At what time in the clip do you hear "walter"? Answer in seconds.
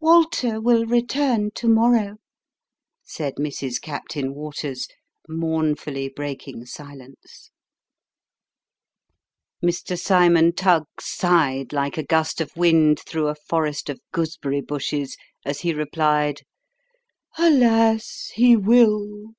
0.00-0.58